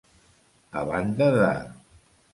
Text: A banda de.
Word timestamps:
A 0.81 0.83
banda 0.93 1.29
de. 1.39 1.53